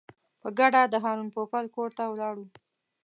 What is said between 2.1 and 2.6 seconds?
ولاړو.